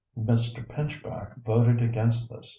Mr. 0.17 0.67
Pinchback 0.67 1.35
voted 1.43 1.79
against 1.79 2.27
this. 2.31 2.49